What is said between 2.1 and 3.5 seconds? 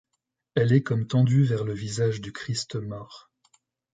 du Christ mort.